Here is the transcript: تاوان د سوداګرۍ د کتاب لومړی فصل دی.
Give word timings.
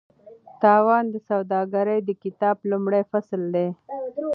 تاوان 0.61 1.05
د 1.13 1.15
سوداګرۍ 1.29 1.99
د 2.03 2.09
کتاب 2.23 2.57
لومړی 2.71 3.01
فصل 3.11 3.41
دی. 3.55 3.67